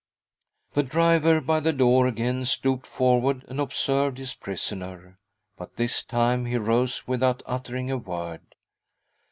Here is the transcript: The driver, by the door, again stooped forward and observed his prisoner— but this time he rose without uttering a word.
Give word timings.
The 0.71 0.81
driver, 0.81 1.39
by 1.39 1.59
the 1.59 1.71
door, 1.71 2.07
again 2.07 2.43
stooped 2.45 2.87
forward 2.87 3.45
and 3.47 3.59
observed 3.59 4.17
his 4.17 4.33
prisoner— 4.33 5.15
but 5.59 5.75
this 5.75 6.03
time 6.03 6.45
he 6.47 6.57
rose 6.57 7.07
without 7.07 7.43
uttering 7.45 7.91
a 7.91 7.99
word. 7.99 8.41